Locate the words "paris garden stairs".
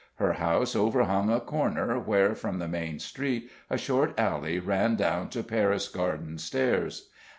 5.43-7.11